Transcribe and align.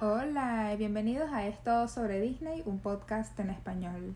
Hola 0.00 0.72
y 0.72 0.76
bienvenidos 0.76 1.28
a 1.32 1.48
Esto 1.48 1.88
sobre 1.88 2.20
Disney, 2.20 2.62
un 2.66 2.78
podcast 2.78 3.36
en 3.40 3.50
español. 3.50 4.14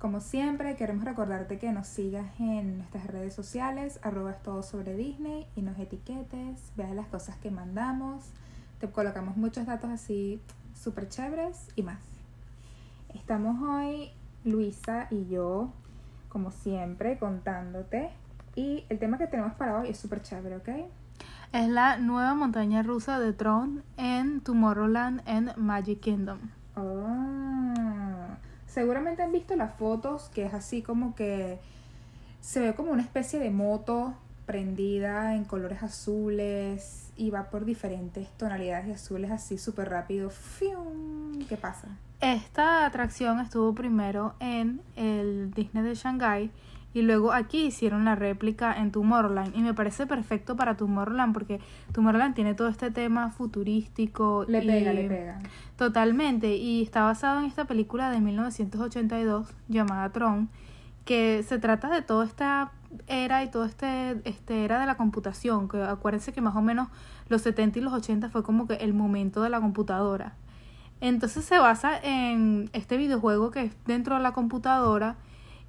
Como 0.00 0.18
siempre, 0.18 0.74
queremos 0.74 1.04
recordarte 1.04 1.56
que 1.56 1.70
nos 1.70 1.86
sigas 1.86 2.26
en 2.40 2.78
nuestras 2.78 3.06
redes 3.06 3.32
sociales, 3.32 4.00
arroba 4.02 4.32
todo 4.42 4.64
sobre 4.64 4.96
Disney 4.96 5.46
y 5.54 5.62
nos 5.62 5.78
etiquetes, 5.78 6.72
veas 6.74 6.96
las 6.96 7.06
cosas 7.06 7.36
que 7.36 7.52
mandamos, 7.52 8.24
te 8.80 8.90
colocamos 8.90 9.36
muchos 9.36 9.66
datos 9.66 9.90
así 9.90 10.42
súper 10.74 11.08
chéveres 11.08 11.68
y 11.76 11.84
más. 11.84 12.02
Estamos 13.14 13.62
hoy, 13.62 14.10
Luisa 14.44 15.06
y 15.12 15.28
yo, 15.28 15.70
como 16.28 16.50
siempre, 16.50 17.18
contándote 17.18 18.10
y 18.56 18.84
el 18.88 18.98
tema 18.98 19.16
que 19.16 19.28
tenemos 19.28 19.52
para 19.52 19.78
hoy 19.78 19.90
es 19.90 19.96
súper 19.96 20.22
chévere, 20.22 20.56
¿ok? 20.56 20.68
Es 21.52 21.68
la 21.68 21.96
nueva 21.96 22.34
montaña 22.34 22.84
rusa 22.84 23.18
de 23.18 23.32
Tron 23.32 23.82
en 23.96 24.40
Tomorrowland 24.40 25.22
en 25.26 25.50
Magic 25.56 25.98
Kingdom. 25.98 26.38
Ah, 26.76 28.36
seguramente 28.66 29.24
han 29.24 29.32
visto 29.32 29.56
las 29.56 29.74
fotos 29.74 30.30
que 30.32 30.44
es 30.44 30.54
así 30.54 30.80
como 30.80 31.16
que 31.16 31.58
se 32.40 32.60
ve 32.60 32.74
como 32.74 32.92
una 32.92 33.02
especie 33.02 33.40
de 33.40 33.50
moto 33.50 34.14
prendida 34.46 35.34
en 35.34 35.44
colores 35.44 35.82
azules 35.82 37.10
y 37.16 37.30
va 37.30 37.50
por 37.50 37.64
diferentes 37.64 38.28
tonalidades 38.36 38.86
de 38.86 38.94
azules 38.94 39.32
así 39.32 39.58
súper 39.58 39.90
rápido. 39.90 40.30
¡Fium! 40.30 41.44
¿Qué 41.48 41.56
pasa? 41.56 41.88
Esta 42.20 42.86
atracción 42.86 43.40
estuvo 43.40 43.74
primero 43.74 44.34
en 44.38 44.82
el 44.94 45.50
Disney 45.52 45.82
de 45.82 45.96
Shanghai 45.96 46.52
y 46.92 47.02
luego 47.02 47.32
aquí 47.32 47.66
hicieron 47.66 48.04
la 48.04 48.16
réplica 48.16 48.76
en 48.76 48.90
Tomorrowland 48.90 49.54
y 49.56 49.60
me 49.60 49.74
parece 49.74 50.06
perfecto 50.06 50.56
para 50.56 50.76
Tomorrowland 50.76 51.32
porque 51.32 51.60
Tomorrowland 51.92 52.34
tiene 52.34 52.54
todo 52.54 52.68
este 52.68 52.90
tema 52.90 53.30
futurístico. 53.30 54.44
Le 54.48 54.64
y- 54.64 54.66
pega, 54.66 54.92
le 54.92 55.08
pega. 55.08 55.38
Totalmente, 55.76 56.56
y 56.56 56.82
está 56.82 57.04
basado 57.04 57.38
en 57.40 57.46
esta 57.46 57.64
película 57.66 58.10
de 58.10 58.20
1982 58.20 59.48
llamada 59.68 60.10
Tron, 60.10 60.48
que 61.04 61.42
se 61.46 61.58
trata 61.58 61.88
de 61.90 62.02
toda 62.02 62.24
esta 62.24 62.72
era 63.06 63.44
y 63.44 63.50
todo 63.50 63.64
este, 63.64 64.20
este 64.28 64.64
era 64.64 64.80
de 64.80 64.86
la 64.86 64.96
computación, 64.96 65.68
que 65.68 65.80
acuérdense 65.82 66.32
que 66.32 66.40
más 66.40 66.56
o 66.56 66.60
menos 66.60 66.88
los 67.28 67.42
70 67.42 67.78
y 67.78 67.82
los 67.82 67.92
80 67.92 68.30
fue 68.30 68.42
como 68.42 68.66
que 68.66 68.74
el 68.74 68.94
momento 68.94 69.42
de 69.42 69.48
la 69.50 69.60
computadora. 69.60 70.34
Entonces 71.00 71.44
se 71.44 71.58
basa 71.58 71.96
en 72.02 72.68
este 72.72 72.96
videojuego 72.96 73.50
que 73.52 73.62
es 73.62 73.72
dentro 73.86 74.16
de 74.16 74.22
la 74.22 74.32
computadora 74.32 75.16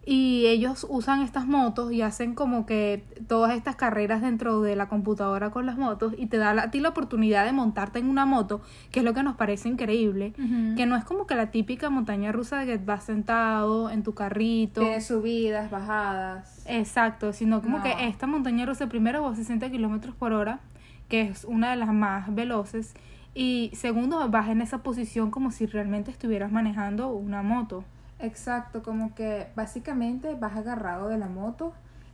y 0.03 0.47
ellos 0.47 0.85
usan 0.89 1.21
estas 1.21 1.45
motos 1.45 1.91
y 1.91 2.01
hacen 2.01 2.33
como 2.33 2.65
que 2.65 3.03
todas 3.27 3.53
estas 3.55 3.75
carreras 3.75 4.21
dentro 4.21 4.61
de 4.61 4.75
la 4.75 4.87
computadora 4.89 5.51
con 5.51 5.67
las 5.67 5.77
motos 5.77 6.15
y 6.17 6.25
te 6.25 6.37
da 6.37 6.51
a 6.59 6.71
ti 6.71 6.79
la 6.79 6.89
oportunidad 6.89 7.45
de 7.45 7.51
montarte 7.51 7.99
en 7.99 8.09
una 8.09 8.25
moto, 8.25 8.61
que 8.91 8.99
es 9.01 9.05
lo 9.05 9.13
que 9.13 9.21
nos 9.21 9.35
parece 9.35 9.69
increíble, 9.69 10.33
que 10.75 10.85
no 10.87 10.95
es 10.95 11.03
como 11.03 11.27
que 11.27 11.35
la 11.35 11.51
típica 11.51 11.91
montaña 11.91 12.31
rusa 12.31 12.59
de 12.59 12.65
que 12.65 12.77
vas 12.83 13.03
sentado 13.03 13.91
en 13.91 14.01
tu 14.01 14.13
carrito. 14.15 14.81
Tiene 14.81 15.01
subidas, 15.01 15.69
bajadas. 15.69 16.63
Exacto, 16.67 17.31
sino 17.31 17.61
como 17.61 17.77
No. 17.77 17.83
que 17.83 17.93
esta 18.07 18.25
montaña 18.25 18.65
rusa 18.65 18.87
primero 18.87 19.21
va 19.21 19.31
a 19.31 19.35
60 19.35 19.69
kilómetros 19.69 20.15
por 20.15 20.33
hora, 20.33 20.61
que 21.09 21.21
es 21.21 21.43
una 21.45 21.69
de 21.69 21.75
las 21.75 21.93
más 21.93 22.33
veloces, 22.33 22.95
y 23.35 23.69
segundo 23.75 24.27
vas 24.29 24.49
en 24.49 24.61
esa 24.61 24.79
posición 24.79 25.29
como 25.29 25.51
si 25.51 25.67
realmente 25.67 26.09
estuvieras 26.09 26.51
manejando 26.51 27.09
una 27.13 27.43
moto. 27.43 27.83
Exacto, 28.21 28.83
como 28.83 29.15
que 29.15 29.47
básicamente 29.55 30.35
vas 30.35 30.55
agarrado 30.55 31.07
de 31.09 31.17
la 31.17 31.27
moto 31.27 31.73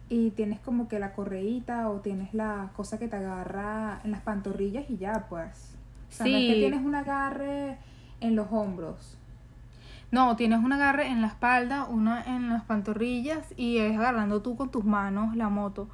y 0.10 0.32
tienes 0.32 0.60
como 0.60 0.88
que 0.88 1.00
la 1.00 1.14
correíta 1.14 1.90
o 1.90 2.00
tienes 2.00 2.34
la 2.34 2.70
cosa 2.76 2.98
que 2.98 3.08
te 3.08 3.18
agarra 3.18 4.00
en 4.04 4.12
las 4.12 4.22
pantorrillas 4.22 4.90
y 4.90 4.98
ya 4.98 5.26
pues. 5.30 5.76
O 6.10 6.14
sea, 6.14 6.28
no 6.28 6.38
es 6.38 6.48
que 6.48 6.54
tienes 6.54 6.82
un 6.86 6.96
agarre 6.96 7.78
en 8.22 8.36
los 8.36 8.48
hombros. 8.52 9.18
No, 10.10 10.38
tienes 10.38 10.64
un 10.64 10.72
agarre 10.72 11.08
en 11.08 11.22
la 11.22 11.28
espalda, 11.28 11.84
una 11.84 12.24
en 12.24 12.48
las 12.50 12.64
pantorrillas 12.64 13.54
y 13.58 13.80
es 13.80 13.98
agarrando 13.98 14.42
tú 14.42 14.56
con 14.56 14.72
tus 14.72 14.86
manos 14.86 15.36
la 15.36 15.50
moto. 15.50 15.90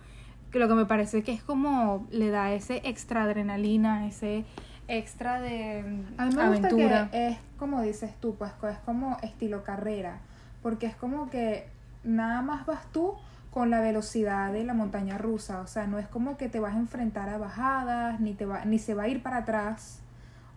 Que 0.51 0.59
lo 0.59 0.67
que 0.67 0.75
me 0.75 0.85
parece 0.85 1.23
que 1.23 1.31
es 1.33 1.41
como 1.41 2.05
le 2.11 2.29
da 2.29 2.53
ese 2.53 2.81
extra 2.85 3.23
adrenalina, 3.23 4.05
ese 4.05 4.45
extra 4.87 5.39
de 5.41 5.79
A 6.17 6.25
mí 6.25 6.35
me 6.35 6.41
aventura. 6.41 7.03
gusta 7.03 7.11
que 7.11 7.27
es 7.27 7.37
como 7.57 7.81
dices 7.81 8.13
tú, 8.19 8.35
pues 8.35 8.51
es 8.69 8.77
como 8.79 9.17
estilo 9.21 9.63
carrera, 9.63 10.19
porque 10.61 10.85
es 10.85 10.95
como 10.95 11.29
que 11.29 11.67
nada 12.03 12.41
más 12.41 12.65
vas 12.65 12.85
tú 12.91 13.15
con 13.51 13.69
la 13.69 13.79
velocidad 13.79 14.51
de 14.51 14.63
la 14.63 14.73
montaña 14.73 15.17
rusa, 15.17 15.61
o 15.61 15.67
sea, 15.67 15.87
no 15.87 15.99
es 15.99 16.07
como 16.07 16.37
que 16.37 16.49
te 16.49 16.59
vas 16.59 16.73
a 16.73 16.79
enfrentar 16.79 17.29
a 17.29 17.37
bajadas, 17.37 18.19
ni 18.19 18.33
te 18.33 18.45
va 18.45 18.65
ni 18.65 18.79
se 18.79 18.93
va 18.95 19.03
a 19.03 19.07
ir 19.07 19.21
para 19.21 19.37
atrás, 19.37 19.99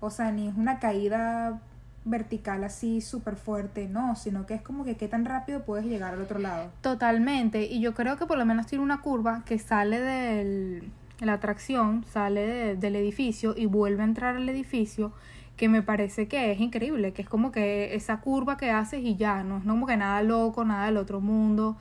o 0.00 0.10
sea, 0.10 0.32
ni 0.32 0.48
es 0.48 0.56
una 0.56 0.78
caída 0.78 1.60
vertical 2.04 2.64
así 2.64 3.00
súper 3.00 3.36
fuerte, 3.36 3.88
no, 3.88 4.16
sino 4.16 4.46
que 4.46 4.54
es 4.54 4.62
como 4.62 4.84
que 4.84 4.96
qué 4.96 5.08
tan 5.08 5.24
rápido 5.24 5.64
puedes 5.64 5.86
llegar 5.86 6.14
al 6.14 6.22
otro 6.22 6.38
lado. 6.38 6.70
Totalmente, 6.80 7.64
y 7.66 7.80
yo 7.80 7.94
creo 7.94 8.16
que 8.16 8.26
por 8.26 8.38
lo 8.38 8.46
menos 8.46 8.66
tiene 8.66 8.82
una 8.82 9.00
curva 9.02 9.42
que 9.44 9.58
sale 9.58 10.00
del 10.00 10.90
la 11.20 11.34
atracción, 11.34 12.04
sale 12.04 12.46
de- 12.46 12.76
del 12.76 12.96
edificio 12.96 13.54
y 13.56 13.66
vuelve 13.66 14.02
a 14.02 14.06
entrar 14.06 14.36
al 14.36 14.48
edificio, 14.48 15.12
que 15.56 15.68
me 15.70 15.80
parece 15.82 16.28
que 16.28 16.52
es 16.52 16.60
increíble, 16.60 17.12
que 17.12 17.22
es 17.22 17.28
como 17.28 17.50
que 17.52 17.94
esa 17.94 18.20
curva 18.20 18.56
que 18.58 18.70
haces 18.70 19.02
y 19.02 19.16
ya, 19.16 19.42
no 19.42 19.58
es 19.58 19.64
como 19.64 19.86
que 19.86 19.96
nada 19.96 20.22
loco, 20.22 20.64
nada 20.64 20.86
del 20.86 20.98
otro 20.98 21.20
mundo, 21.20 21.78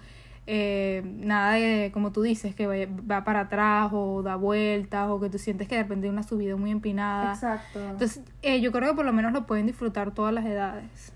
eh, 0.47 1.01
nada 1.17 1.53
de, 1.53 1.89
como 1.93 2.11
tú 2.11 2.21
dices, 2.21 2.55
que 2.55 2.67
vaya- 2.67 2.87
va 3.11 3.23
para 3.25 3.41
atrás 3.41 3.89
o 3.91 4.21
da 4.21 4.35
vueltas 4.37 5.09
o 5.09 5.19
que 5.19 5.29
tú 5.29 5.37
sientes 5.39 5.67
que 5.67 5.75
de 5.75 5.83
repente 5.83 6.05
hay 6.07 6.13
una 6.13 6.23
subida 6.23 6.55
muy 6.55 6.71
empinada. 6.71 7.33
Exacto. 7.33 7.79
Entonces, 7.89 8.23
eh, 8.43 8.61
yo 8.61 8.71
creo 8.71 8.91
que 8.91 8.95
por 8.95 9.05
lo 9.05 9.11
menos 9.11 9.33
lo 9.33 9.45
pueden 9.45 9.65
disfrutar 9.65 10.11
todas 10.11 10.33
las 10.33 10.45
edades. 10.45 11.11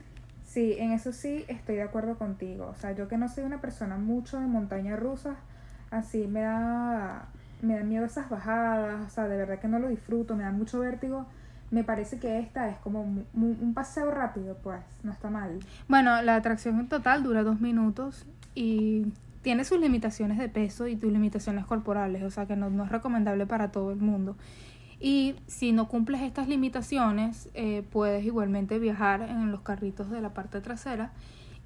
Sí, 0.45 0.75
en 0.79 0.91
eso 0.93 1.13
sí 1.13 1.45
estoy 1.47 1.75
de 1.75 1.83
acuerdo 1.83 2.17
contigo. 2.17 2.67
O 2.75 2.75
sea, 2.75 2.91
yo 2.93 3.07
que 3.07 3.17
no 3.17 3.29
soy 3.29 3.43
una 3.43 3.61
persona 3.61 3.97
mucho 3.97 4.39
de 4.39 4.47
montaña 4.47 4.95
rusa, 4.95 5.35
así 5.91 6.25
me 6.27 6.41
da, 6.41 7.27
me 7.61 7.75
da 7.75 7.83
miedo 7.83 8.05
esas 8.05 8.29
bajadas, 8.29 9.05
o 9.05 9.09
sea, 9.09 9.27
de 9.27 9.37
verdad 9.37 9.59
que 9.59 9.67
no 9.67 9.79
lo 9.79 9.89
disfruto, 9.89 10.35
me 10.35 10.43
da 10.43 10.51
mucho 10.51 10.79
vértigo. 10.79 11.25
Me 11.71 11.83
parece 11.83 12.19
que 12.19 12.39
esta 12.39 12.67
es 12.69 12.79
como 12.79 13.01
un 13.01 13.73
paseo 13.75 14.09
rápido, 14.09 14.57
pues, 14.63 14.79
no 15.03 15.11
está 15.11 15.29
mal. 15.29 15.59
Bueno, 15.87 16.21
la 16.23 16.35
atracción 16.35 16.79
en 16.79 16.87
total 16.87 17.21
dura 17.21 17.43
dos 17.43 17.61
minutos 17.61 18.25
y 18.55 19.05
tiene 19.41 19.63
sus 19.63 19.79
limitaciones 19.79 20.37
de 20.37 20.49
peso 20.49 20.87
y 20.87 20.99
sus 20.99 21.11
limitaciones 21.11 21.65
corporales, 21.65 22.23
o 22.23 22.29
sea 22.29 22.45
que 22.45 22.55
no, 22.55 22.69
no 22.69 22.85
es 22.85 22.91
recomendable 22.91 23.45
para 23.45 23.71
todo 23.71 23.91
el 23.91 23.99
mundo. 23.99 24.35
Y 24.99 25.35
si 25.47 25.71
no 25.71 25.87
cumples 25.87 26.21
estas 26.21 26.49
limitaciones, 26.49 27.49
eh, 27.53 27.83
puedes 27.89 28.25
igualmente 28.25 28.79
viajar 28.79 29.21
en 29.21 29.51
los 29.51 29.61
carritos 29.61 30.09
de 30.09 30.21
la 30.21 30.33
parte 30.33 30.59
trasera 30.59 31.11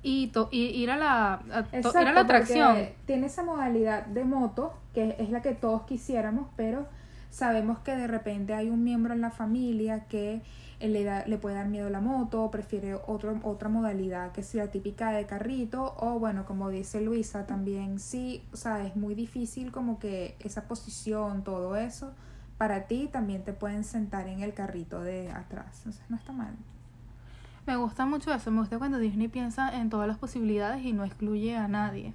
y, 0.03 0.27
to- 0.27 0.49
y 0.51 0.65
ir 0.67 0.91
a 0.91 0.97
la, 0.97 1.33
a 1.33 1.63
to- 1.63 1.89
ir 2.01 2.07
a 2.07 2.13
la 2.13 2.21
atracción. 2.21 2.75
Tiene 3.05 3.27
esa 3.27 3.43
modalidad 3.43 4.05
de 4.05 4.25
moto, 4.25 4.73
que 4.93 5.15
es 5.17 5.29
la 5.29 5.41
que 5.41 5.53
todos 5.53 5.83
quisiéramos, 5.83 6.47
pero 6.55 6.85
sabemos 7.31 7.79
que 7.79 7.95
de 7.95 8.07
repente 8.07 8.53
hay 8.53 8.69
un 8.69 8.83
miembro 8.83 9.13
en 9.13 9.21
la 9.21 9.31
familia 9.31 10.05
que 10.07 10.41
eh, 10.79 10.89
le, 10.89 11.03
da, 11.03 11.25
le 11.25 11.37
puede 11.37 11.55
dar 11.55 11.67
miedo 11.67 11.89
la 11.89 12.01
moto, 12.01 12.43
o 12.43 12.51
prefiere 12.51 12.95
otro, 13.07 13.39
otra 13.43 13.69
modalidad, 13.69 14.31
que 14.33 14.43
sea 14.43 14.69
típica 14.69 15.11
de 15.11 15.25
carrito, 15.25 15.95
o 15.97 16.19
bueno, 16.19 16.45
como 16.45 16.69
dice 16.69 17.01
Luisa, 17.01 17.45
también 17.47 17.99
sí, 17.99 18.43
o 18.53 18.57
sea, 18.57 18.85
es 18.85 18.95
muy 18.95 19.15
difícil 19.15 19.71
como 19.71 19.97
que 19.99 20.35
esa 20.41 20.63
posición, 20.67 21.43
todo 21.43 21.75
eso, 21.77 22.11
para 22.57 22.87
ti 22.87 23.09
también 23.11 23.43
te 23.43 23.53
pueden 23.53 23.83
sentar 23.83 24.27
en 24.27 24.41
el 24.41 24.53
carrito 24.53 25.01
de 25.01 25.31
atrás, 25.31 25.77
entonces 25.77 26.03
no 26.09 26.17
está 26.17 26.33
mal. 26.33 26.53
Me 27.65 27.77
gusta 27.77 28.05
mucho 28.05 28.33
eso, 28.33 28.51
me 28.51 28.59
gusta 28.59 28.77
cuando 28.77 28.97
Disney 28.97 29.29
piensa 29.29 29.79
en 29.79 29.89
todas 29.89 30.07
las 30.07 30.17
posibilidades 30.17 30.83
y 30.83 30.91
no 30.91 31.05
excluye 31.05 31.55
a 31.55 31.67
nadie. 31.67 32.13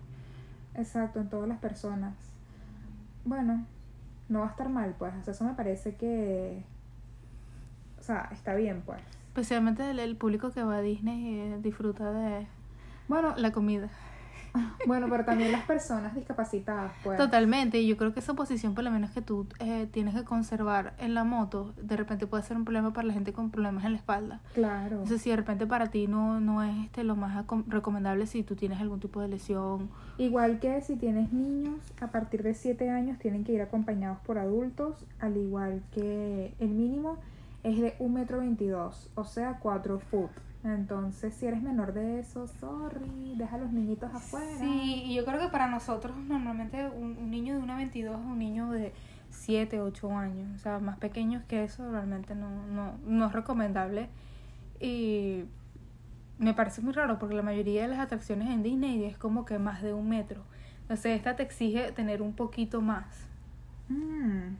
Exacto, 0.74 1.20
en 1.20 1.28
todas 1.30 1.48
las 1.48 1.58
personas. 1.58 2.14
Bueno, 3.24 3.64
no 4.28 4.40
va 4.40 4.46
a 4.46 4.50
estar 4.50 4.68
mal, 4.68 4.94
pues. 4.98 5.14
O 5.20 5.24
sea, 5.24 5.32
eso 5.32 5.44
me 5.44 5.54
parece 5.54 5.94
que. 5.96 6.62
O 7.98 8.02
sea, 8.02 8.28
está 8.32 8.54
bien, 8.54 8.82
pues. 8.84 9.00
Especialmente 9.28 9.90
el, 9.90 9.98
el 9.98 10.16
público 10.16 10.50
que 10.52 10.62
va 10.62 10.76
a 10.76 10.82
Disney 10.82 11.38
eh, 11.38 11.58
disfruta 11.62 12.12
de 12.12 12.46
Bueno, 13.08 13.34
la 13.36 13.52
comida. 13.52 13.88
bueno, 14.86 15.06
pero 15.10 15.24
también 15.24 15.52
las 15.52 15.64
personas 15.64 16.14
discapacitadas, 16.14 16.92
pues. 17.02 17.18
Totalmente, 17.18 17.78
y 17.80 17.86
yo 17.86 17.96
creo 17.96 18.12
que 18.12 18.20
esa 18.20 18.34
posición, 18.34 18.74
por 18.74 18.84
lo 18.84 18.90
menos 18.90 19.10
que 19.10 19.22
tú 19.22 19.46
eh, 19.58 19.88
tienes 19.90 20.14
que 20.14 20.24
conservar 20.24 20.94
en 20.98 21.14
la 21.14 21.24
moto, 21.24 21.72
de 21.80 21.96
repente 21.96 22.26
puede 22.26 22.42
ser 22.42 22.56
un 22.56 22.64
problema 22.64 22.92
para 22.92 23.06
la 23.06 23.14
gente 23.14 23.32
con 23.32 23.50
problemas 23.50 23.84
en 23.84 23.92
la 23.92 23.98
espalda. 23.98 24.40
Claro. 24.54 24.96
Entonces, 24.96 25.22
si 25.22 25.30
de 25.30 25.36
repente 25.36 25.66
para 25.66 25.90
ti 25.90 26.06
no, 26.06 26.40
no 26.40 26.62
es 26.62 26.76
este 26.84 27.04
lo 27.04 27.16
más 27.16 27.44
recomendable 27.66 28.26
si 28.26 28.42
tú 28.42 28.56
tienes 28.56 28.80
algún 28.80 29.00
tipo 29.00 29.20
de 29.20 29.28
lesión. 29.28 29.88
Igual 30.18 30.58
que 30.58 30.80
si 30.80 30.96
tienes 30.96 31.32
niños, 31.32 31.80
a 32.00 32.08
partir 32.08 32.42
de 32.42 32.54
7 32.54 32.90
años 32.90 33.18
tienen 33.18 33.44
que 33.44 33.52
ir 33.52 33.62
acompañados 33.62 34.18
por 34.20 34.38
adultos, 34.38 35.06
al 35.20 35.36
igual 35.36 35.82
que 35.92 36.54
el 36.58 36.70
mínimo 36.70 37.18
es 37.62 37.80
de 37.80 37.98
1,22 37.98 38.08
metro, 38.10 38.38
22, 38.38 39.10
o 39.14 39.24
sea, 39.24 39.58
4 39.60 39.98
foot. 39.98 40.30
Entonces, 40.64 41.34
si 41.34 41.46
eres 41.46 41.62
menor 41.62 41.92
de 41.92 42.18
eso, 42.18 42.46
sorry, 42.46 43.34
deja 43.36 43.56
a 43.56 43.58
los 43.58 43.72
niñitos 43.72 44.12
afuera. 44.12 44.58
Sí, 44.58 45.02
y 45.06 45.14
yo 45.14 45.24
creo 45.24 45.38
que 45.38 45.48
para 45.48 45.68
nosotros 45.68 46.16
normalmente 46.16 46.88
un, 46.88 47.16
un 47.16 47.30
niño 47.30 47.54
de 47.54 47.60
una 47.60 47.76
22 47.76 48.18
es 48.18 48.26
un 48.26 48.38
niño 48.38 48.70
de 48.70 48.92
7, 49.30 49.80
8 49.80 50.16
años. 50.16 50.56
O 50.56 50.58
sea, 50.58 50.78
más 50.80 50.98
pequeños 50.98 51.44
que 51.44 51.64
eso 51.64 51.90
realmente 51.90 52.34
no, 52.34 52.66
no, 52.66 52.98
no 53.06 53.26
es 53.26 53.32
recomendable. 53.32 54.08
Y 54.80 55.44
me 56.38 56.54
parece 56.54 56.80
muy 56.80 56.92
raro 56.92 57.18
porque 57.18 57.34
la 57.34 57.42
mayoría 57.42 57.82
de 57.82 57.88
las 57.88 57.98
atracciones 57.98 58.48
en 58.48 58.62
Disney 58.62 59.04
es 59.04 59.18
como 59.18 59.44
que 59.44 59.58
más 59.58 59.82
de 59.82 59.92
un 59.92 60.08
metro. 60.08 60.42
Entonces 60.82 61.16
esta 61.16 61.36
te 61.36 61.42
exige 61.42 61.92
tener 61.92 62.22
un 62.22 62.32
poquito 62.32 62.80
más. 62.80 63.26
Mm. 63.88 64.56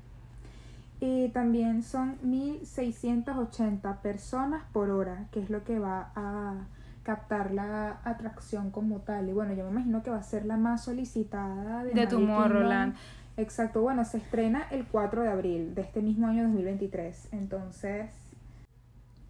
Y 1.01 1.29
también 1.29 1.83
son 1.83 2.19
1680 2.23 4.03
personas 4.03 4.65
por 4.73 4.91
hora, 4.91 5.29
que 5.31 5.41
es 5.41 5.49
lo 5.49 5.63
que 5.65 5.79
va 5.79 6.11
a 6.17 6.67
captar 7.05 7.53
la 7.53 8.01
atracción 8.05 8.71
como 8.71 8.99
tal. 8.99 9.29
Y 9.29 9.33
bueno, 9.33 9.55
yo 9.55 9.65
me 9.65 9.71
imagino 9.71 10.03
que 10.03 10.11
va 10.11 10.19
a 10.19 10.23
ser 10.23 10.45
la 10.45 10.57
más 10.57 10.85
solicitada 10.85 11.85
de, 11.85 11.93
De 11.93 12.07
Tomorrowland. 12.07 12.95
Exacto, 13.39 13.81
bueno, 13.83 14.05
se 14.05 14.19
estrena 14.19 14.67
el 14.73 14.85
4 14.85 15.23
de 15.23 15.29
abril 15.29 15.75
de 15.77 15.83
este 15.83 16.03
mismo 16.03 16.27
año 16.27 16.43
2023. 16.43 17.29
Entonces, 17.31 18.11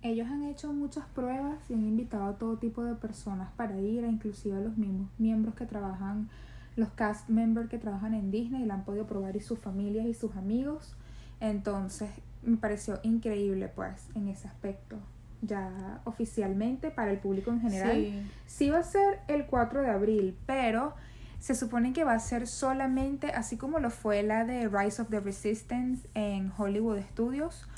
ellos 0.01 0.29
han 0.29 0.45
hecho 0.45 0.73
muchas 0.73 1.05
pruebas 1.09 1.59
y 1.69 1.75
han 1.75 1.85
invitado 1.85 2.25
a 2.25 2.39
todo 2.39 2.57
tipo 2.57 2.83
de 2.85 2.95
personas 2.95 3.51
para 3.57 3.79
ir, 3.79 4.05
inclusive 4.05 4.57
a 4.57 4.61
los 4.61 4.79
mismos 4.79 5.09
miembros 5.19 5.55
que 5.55 5.67
trabajan, 5.67 6.31
los 6.75 6.89
cast 6.91 7.29
members 7.29 7.69
que 7.69 7.79
trabajan 7.79 8.15
en 8.15 8.31
Disney, 8.31 8.65
la 8.65 8.75
han 8.75 8.85
podido 8.85 9.07
probar 9.07 9.37
y 9.37 9.41
sus 9.41 9.59
familias 9.59 10.07
y 10.07 10.15
sus 10.15 10.37
amigos. 10.37 10.97
Entonces, 11.41 12.11
me 12.43 12.57
pareció 12.57 13.01
increíble, 13.03 13.69
pues, 13.69 14.09
en 14.15 14.29
ese 14.29 14.49
aspecto. 14.49 14.97
Ya 15.41 16.01
oficialmente 16.05 16.91
para 16.91 17.11
el 17.11 17.19
público 17.19 17.51
en 17.51 17.61
general. 17.61 17.95
Sí. 17.95 18.31
Sí 18.47 18.71
va 18.71 18.79
a 18.79 18.83
ser 18.83 19.21
el 19.29 19.47
4 19.47 19.83
de 19.83 19.91
abril, 19.91 20.37
pero 20.47 20.95
se 21.39 21.55
supone 21.55 21.93
que 21.93 22.05
va 22.05 22.15
a 22.15 22.19
ser 22.19 22.47
solamente, 22.49 23.31
así 23.31 23.57
como 23.57 23.79
lo 23.79 23.91
fue 23.91 24.23
la 24.23 24.45
de 24.45 24.69
Rise 24.69 25.03
of 25.03 25.09
the 25.09 25.21
Resistance 25.21 26.09
en 26.15 26.53
Hollywood 26.57 26.99
Studios, 27.11 27.69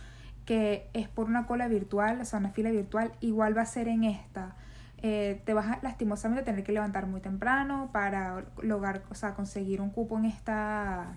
que 0.46 0.88
es 0.94 1.08
por 1.08 1.26
una 1.26 1.46
cola 1.46 1.68
virtual, 1.68 2.20
o 2.20 2.24
sea, 2.24 2.38
una 2.38 2.50
fila 2.50 2.70
virtual, 2.70 3.12
igual 3.20 3.56
va 3.56 3.62
a 3.62 3.66
ser 3.66 3.88
en 3.88 4.04
esta. 4.04 4.56
Eh, 5.02 5.42
te 5.44 5.54
vas 5.54 5.66
a 5.66 5.78
lastimosamente 5.82 6.42
tener 6.42 6.64
que 6.64 6.72
levantar 6.72 7.06
muy 7.06 7.20
temprano 7.20 7.90
para 7.92 8.44
lograr, 8.62 9.02
o 9.10 9.14
sea, 9.14 9.34
conseguir 9.34 9.80
un 9.80 9.90
cupo 9.90 10.18
en 10.18 10.24
esta 10.24 11.16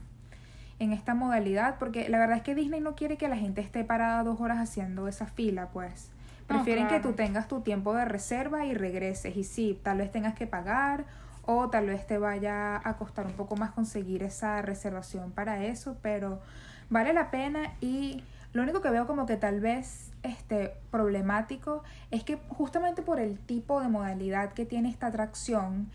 en 0.79 0.91
esta 0.93 1.13
modalidad, 1.13 1.77
porque 1.79 2.09
la 2.09 2.17
verdad 2.17 2.37
es 2.37 2.43
que 2.43 2.55
Disney 2.55 2.81
no 2.81 2.95
quiere 2.95 3.17
que 3.17 3.27
la 3.27 3.37
gente 3.37 3.61
esté 3.61 3.83
parada 3.83 4.23
dos 4.23 4.41
horas 4.41 4.57
haciendo 4.59 5.07
esa 5.07 5.27
fila, 5.27 5.69
pues. 5.69 6.09
No, 6.49 6.55
Prefieren 6.55 6.87
que 6.87 6.99
tú 6.99 7.13
tengas 7.13 7.47
tu 7.47 7.61
tiempo 7.61 7.93
de 7.93 8.05
reserva 8.05 8.65
y 8.65 8.73
regreses. 8.73 9.37
Y 9.37 9.43
sí, 9.43 9.79
tal 9.81 9.99
vez 9.99 10.11
tengas 10.11 10.33
que 10.33 10.45
pagar 10.45 11.05
o 11.45 11.69
tal 11.69 11.87
vez 11.87 12.05
te 12.07 12.17
vaya 12.17 12.81
a 12.83 12.97
costar 12.97 13.25
un 13.25 13.33
poco 13.33 13.55
más 13.55 13.71
conseguir 13.71 14.23
esa 14.23 14.61
reservación 14.61 15.31
para 15.31 15.63
eso, 15.65 15.97
pero 16.01 16.41
vale 16.89 17.13
la 17.13 17.31
pena 17.31 17.73
y 17.81 18.23
lo 18.53 18.61
único 18.61 18.81
que 18.81 18.89
veo 18.89 19.07
como 19.07 19.25
que 19.25 19.35
tal 19.35 19.59
vez 19.59 20.11
este 20.21 20.73
problemático 20.91 21.83
es 22.11 22.23
que 22.23 22.37
justamente 22.49 23.01
por 23.01 23.19
el 23.19 23.39
tipo 23.39 23.81
de 23.81 23.89
modalidad 23.89 24.53
que 24.53 24.65
tiene 24.65 24.89
esta 24.89 25.07
atracción 25.07 25.89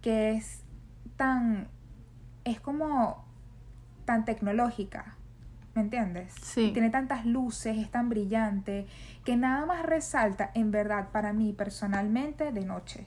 que 0.00 0.32
es 0.32 0.62
tan 1.16 1.68
es 2.44 2.60
como 2.60 3.25
tan 4.06 4.24
tecnológica, 4.24 5.16
¿me 5.74 5.82
entiendes? 5.82 6.32
Sí. 6.40 6.70
Tiene 6.72 6.88
tantas 6.88 7.26
luces, 7.26 7.76
es 7.76 7.90
tan 7.90 8.08
brillante, 8.08 8.86
que 9.24 9.36
nada 9.36 9.66
más 9.66 9.84
resalta 9.84 10.50
en 10.54 10.70
verdad 10.70 11.08
para 11.12 11.34
mí 11.34 11.52
personalmente 11.52 12.52
de 12.52 12.64
noche. 12.64 13.06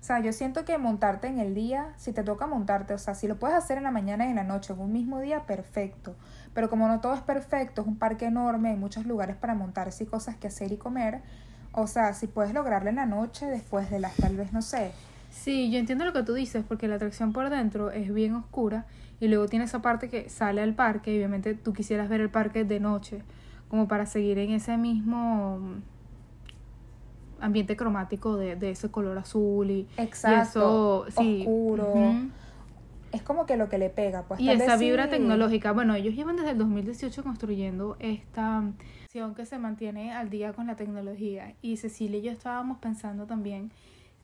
O 0.00 0.04
sea, 0.04 0.20
yo 0.20 0.32
siento 0.32 0.64
que 0.64 0.76
montarte 0.78 1.28
en 1.28 1.38
el 1.38 1.54
día, 1.54 1.94
si 1.96 2.12
te 2.12 2.24
toca 2.24 2.46
montarte, 2.46 2.92
o 2.92 2.98
sea, 2.98 3.14
si 3.14 3.28
lo 3.28 3.38
puedes 3.38 3.56
hacer 3.56 3.78
en 3.78 3.84
la 3.84 3.92
mañana 3.92 4.26
y 4.26 4.30
en 4.30 4.36
la 4.36 4.44
noche, 4.44 4.72
en 4.72 4.80
un 4.80 4.92
mismo 4.92 5.20
día, 5.20 5.46
perfecto. 5.46 6.16
Pero 6.52 6.68
como 6.68 6.88
no 6.88 7.00
todo 7.00 7.14
es 7.14 7.20
perfecto, 7.20 7.82
es 7.82 7.86
un 7.86 7.96
parque 7.96 8.26
enorme, 8.26 8.70
hay 8.70 8.76
muchos 8.76 9.06
lugares 9.06 9.36
para 9.36 9.54
montarse 9.54 10.04
y 10.04 10.06
cosas 10.08 10.36
que 10.36 10.48
hacer 10.48 10.72
y 10.72 10.76
comer. 10.76 11.22
O 11.70 11.86
sea, 11.86 12.12
si 12.14 12.26
puedes 12.26 12.52
lograrlo 12.52 12.90
en 12.90 12.96
la 12.96 13.06
noche, 13.06 13.46
después 13.46 13.90
de 13.90 14.00
las, 14.00 14.14
tal 14.16 14.36
vez, 14.36 14.52
no 14.52 14.60
sé, 14.60 14.90
Sí, 15.32 15.70
yo 15.70 15.78
entiendo 15.78 16.04
lo 16.04 16.12
que 16.12 16.22
tú 16.22 16.34
dices, 16.34 16.64
porque 16.66 16.86
la 16.86 16.96
atracción 16.96 17.32
por 17.32 17.48
dentro 17.50 17.90
es 17.90 18.12
bien 18.12 18.34
oscura 18.34 18.84
y 19.22 19.28
luego 19.28 19.46
tiene 19.46 19.66
esa 19.66 19.80
parte 19.82 20.08
que 20.08 20.28
sale 20.28 20.60
al 20.62 20.74
parque 20.74 21.14
y 21.14 21.18
obviamente 21.18 21.54
tú 21.54 21.72
quisieras 21.72 22.08
ver 22.08 22.20
el 22.20 22.28
parque 22.28 22.64
de 22.64 22.80
noche, 22.80 23.22
como 23.68 23.86
para 23.86 24.04
seguir 24.04 24.36
en 24.38 24.50
ese 24.50 24.76
mismo 24.76 25.60
ambiente 27.40 27.76
cromático 27.76 28.36
de, 28.36 28.56
de 28.56 28.70
ese 28.70 28.90
color 28.90 29.16
azul 29.18 29.70
y, 29.70 29.74
y 29.96 30.02
Exacto, 30.02 31.06
eso, 31.06 31.22
sí, 31.22 31.44
oscuro. 31.46 32.16
es 33.12 33.22
como 33.22 33.46
que 33.46 33.56
lo 33.56 33.68
que 33.68 33.78
le 33.78 33.90
pega. 33.90 34.22
Pues, 34.22 34.40
Y 34.40 34.46
tal 34.48 34.56
esa 34.56 34.72
vez 34.72 34.80
vibra 34.80 35.04
sí- 35.04 35.10
tecnológica, 35.10 35.70
bueno, 35.70 35.94
ellos 35.94 36.16
llevan 36.16 36.34
desde 36.34 36.50
el 36.50 36.58
2018 36.58 37.22
construyendo 37.22 37.96
esta 38.00 38.64
que 39.36 39.46
se 39.46 39.58
mantiene 39.58 40.12
al 40.12 40.30
día 40.30 40.52
con 40.52 40.66
la 40.66 40.74
tecnología. 40.74 41.54
Y 41.62 41.76
Cecilia 41.76 42.18
y 42.18 42.22
yo 42.22 42.32
estábamos 42.32 42.78
pensando 42.78 43.26
también 43.26 43.70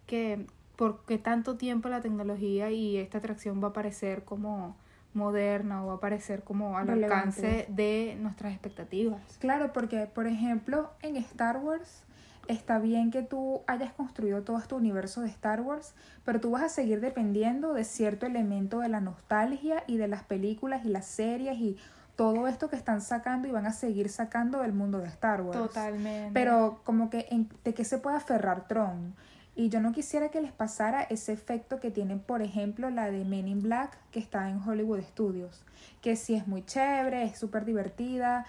que 0.06 0.44
por 0.74 1.04
qué 1.06 1.18
tanto 1.18 1.56
tiempo 1.56 1.88
la 1.88 2.00
tecnología 2.00 2.72
y 2.72 2.96
esta 2.96 3.18
atracción 3.18 3.62
va 3.62 3.68
a 3.68 3.72
parecer 3.72 4.24
como 4.24 4.76
moderna 5.14 5.84
o 5.84 5.88
va 5.88 5.94
a 5.94 6.00
parecer 6.00 6.42
como 6.42 6.76
al 6.78 6.86
Relevante. 6.88 7.14
alcance 7.16 7.66
de 7.68 8.16
nuestras 8.20 8.52
expectativas. 8.52 9.20
Claro, 9.38 9.72
porque 9.72 10.06
por 10.06 10.26
ejemplo 10.26 10.90
en 11.02 11.16
Star 11.16 11.58
Wars 11.58 12.04
está 12.46 12.78
bien 12.78 13.10
que 13.10 13.22
tú 13.22 13.62
hayas 13.66 13.92
construido 13.92 14.42
todo 14.42 14.58
este 14.58 14.74
universo 14.74 15.20
de 15.20 15.28
Star 15.28 15.60
Wars, 15.60 15.94
pero 16.24 16.40
tú 16.40 16.50
vas 16.52 16.62
a 16.62 16.68
seguir 16.68 17.00
dependiendo 17.00 17.74
de 17.74 17.84
cierto 17.84 18.26
elemento 18.26 18.78
de 18.80 18.88
la 18.88 19.00
nostalgia 19.00 19.84
y 19.86 19.96
de 19.98 20.08
las 20.08 20.22
películas 20.22 20.84
y 20.84 20.88
las 20.88 21.06
series 21.06 21.58
y 21.58 21.76
todo 22.16 22.48
esto 22.48 22.68
que 22.68 22.76
están 22.76 23.00
sacando 23.00 23.46
y 23.48 23.52
van 23.52 23.66
a 23.66 23.72
seguir 23.72 24.08
sacando 24.08 24.60
del 24.62 24.72
mundo 24.72 24.98
de 24.98 25.06
Star 25.06 25.40
Wars. 25.42 25.58
Totalmente. 25.58 26.30
Pero 26.32 26.80
como 26.84 27.10
que 27.10 27.26
en- 27.30 27.48
de 27.64 27.74
qué 27.74 27.84
se 27.84 27.98
puede 27.98 28.16
aferrar 28.16 28.66
Tron. 28.66 29.14
Y 29.58 29.70
yo 29.70 29.80
no 29.80 29.90
quisiera 29.90 30.28
que 30.28 30.40
les 30.40 30.52
pasara 30.52 31.02
ese 31.02 31.32
efecto 31.32 31.80
que 31.80 31.90
tiene, 31.90 32.16
por 32.16 32.42
ejemplo, 32.42 32.90
la 32.90 33.10
de 33.10 33.24
Men 33.24 33.48
in 33.48 33.60
Black, 33.60 33.98
que 34.12 34.20
está 34.20 34.48
en 34.50 34.62
Hollywood 34.62 35.00
Studios. 35.00 35.64
Que 36.00 36.14
sí 36.14 36.36
es 36.36 36.46
muy 36.46 36.64
chévere, 36.64 37.24
es 37.24 37.40
súper 37.40 37.64
divertida. 37.64 38.46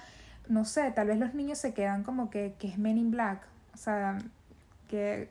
No 0.47 0.65
sé, 0.65 0.91
tal 0.91 1.07
vez 1.07 1.17
los 1.17 1.33
niños 1.33 1.57
se 1.57 1.73
quedan 1.73 2.03
como 2.03 2.29
que, 2.29 2.53
que 2.59 2.67
es 2.67 2.77
Men 2.77 2.99
in 2.99 3.09
Black. 3.09 3.41
O 3.73 3.77
sea, 3.77 4.19
que... 4.87 5.29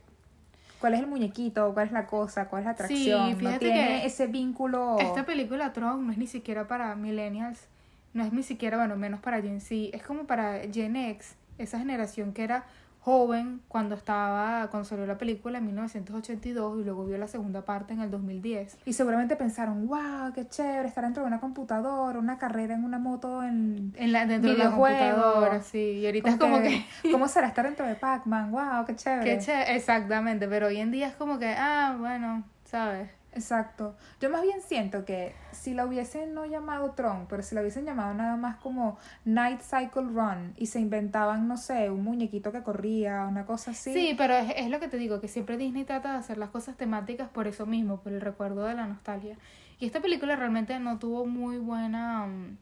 ¿Cuál 0.81 0.95
es 0.95 1.01
el 1.01 1.07
muñequito? 1.07 1.73
¿Cuál 1.75 1.87
es 1.87 1.93
la 1.93 2.07
cosa? 2.09 2.49
¿Cuál 2.49 2.63
es 2.63 2.67
la 2.67 2.73
Sí, 2.89 3.13
atracción? 3.13 3.31
no 3.31 3.37
fíjate 3.39 3.59
tiene 3.61 4.01
que 4.01 4.07
ese 4.07 4.27
vínculo... 4.27 4.99
Esta 4.99 5.25
película 5.25 5.73
Tron 5.73 6.05
no 6.05 6.11
es 6.13 6.19
ni 6.19 6.27
siquiera 6.27 6.67
para 6.67 6.97
millennials, 6.97 7.69
no 8.15 8.25
es 8.25 8.33
ni 8.33 8.43
siquiera, 8.43 8.79
bueno, 8.79 8.97
menos 8.97 9.21
para 9.21 9.41
Gen 9.41 9.61
Z, 9.61 9.97
es 9.97 10.03
como 10.03 10.25
para 10.25 10.59
Gen 10.73 10.97
X, 10.97 11.37
esa 11.57 11.79
generación 11.79 12.33
que 12.33 12.43
era 12.43 12.64
joven 13.09 13.62
cuando 13.69 13.95
estaba, 13.95 14.69
cuando 14.71 14.87
salió 14.87 15.07
la 15.07 15.17
película 15.17 15.57
en 15.57 15.65
1982 15.65 16.81
y 16.81 16.85
luego 16.85 17.07
vio 17.07 17.17
la 17.17 17.27
segunda 17.27 17.65
parte 17.65 17.95
en 17.95 18.00
el 18.00 18.11
2010. 18.11 18.77
Y 18.85 18.93
seguramente 18.93 19.35
pensaron, 19.35 19.87
wow, 19.87 20.31
qué 20.35 20.47
chévere 20.47 20.87
estar 20.87 21.05
dentro 21.05 21.23
de 21.23 21.27
una 21.29 21.41
computadora, 21.41 22.19
una 22.19 22.37
carrera 22.37 22.75
en 22.75 22.85
una 22.85 22.99
moto 22.99 23.43
en... 23.43 23.95
En 23.97 24.12
la, 24.12 24.27
dentro 24.27 24.50
de 24.50 24.59
la 24.59 24.73
computadora, 24.73 25.62
sí, 25.62 25.79
y 25.79 26.05
ahorita 26.07 26.29
es 26.29 26.37
como 26.37 26.61
que... 26.61 26.85
¿Cómo 27.11 27.29
será 27.29 27.47
estar 27.53 27.65
dentro 27.65 27.87
de 27.87 27.95
Pac-Man? 27.95 28.50
Wow, 28.50 28.85
qué 28.87 28.95
chévere. 28.95 29.25
Qué 29.25 29.38
chévere, 29.43 29.75
exactamente, 29.75 30.47
pero 30.47 30.67
hoy 30.67 30.77
en 30.77 30.91
día 30.91 31.09
es 31.09 31.15
como 31.15 31.38
que, 31.38 31.55
ah, 31.57 31.97
bueno, 31.99 32.45
¿sabes? 32.67 33.09
Exacto. 33.32 33.94
Yo 34.20 34.30
más 34.30 34.42
bien 34.42 34.61
siento 34.62 35.04
que 35.04 35.35
si 35.52 35.75
la 35.75 35.87
hubiesen 35.87 36.35
no 36.35 36.47
llamado 36.47 36.92
Tron, 36.92 37.26
pero 37.28 37.42
si 37.42 37.54
la 37.54 37.61
hubiesen 37.61 37.85
llamado 37.85 38.14
nada 38.14 38.37
más 38.37 38.56
como 38.56 38.99
Night 39.25 39.61
Cycle 39.61 40.08
Run 40.12 40.54
y 40.56 40.66
se 40.66 40.80
inventaban, 40.80 41.47
no 41.47 41.56
sé, 41.56 41.90
un 41.90 42.02
muñequito 42.02 42.50
que 42.52 42.62
corría, 42.62 43.26
una 43.26 43.44
cosa 43.44 43.73
así. 43.73 43.92
Sí, 43.92 44.14
pero 44.16 44.35
es, 44.35 44.52
es 44.56 44.70
lo 44.70 44.80
que 44.80 44.88
te 44.88 44.97
digo, 44.97 45.20
que 45.20 45.28
siempre 45.28 45.56
Disney 45.56 45.85
trata 45.85 46.12
de 46.12 46.18
hacer 46.18 46.38
las 46.38 46.50
cosas 46.50 46.76
temáticas 46.76 47.28
por 47.28 47.47
eso 47.47 47.66
mismo, 47.66 48.00
por 48.00 48.12
el 48.12 48.20
recuerdo 48.20 48.64
de 48.64 48.75
la 48.75 48.87
nostalgia. 48.87 49.37
Y 49.78 49.87
esta 49.87 50.00
película 50.00 50.35
realmente 50.35 50.78
no 50.80 50.99
tuvo 50.99 51.26
muy 51.26 51.58
buena... 51.58 52.26
mm, 52.26 52.56